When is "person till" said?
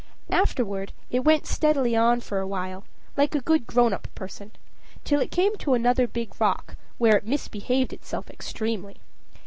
4.15-5.19